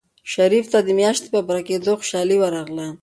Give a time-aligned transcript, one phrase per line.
[0.33, 2.87] شریف ته د میاشتې په پوره کېدو خوشحالي ورغله.